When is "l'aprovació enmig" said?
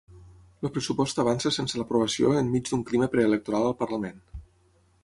1.81-2.73